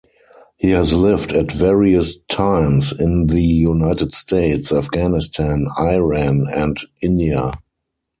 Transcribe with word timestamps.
He 0.57 0.71
has 0.71 0.95
lived 0.95 1.31
at 1.31 1.51
various 1.51 2.17
times 2.25 2.91
in 2.91 3.27
the 3.27 3.43
United 3.43 4.13
States, 4.13 4.71
Afghanistan, 4.71 5.67
Iran 5.77 6.47
and 6.51 6.75
India. 7.03 7.51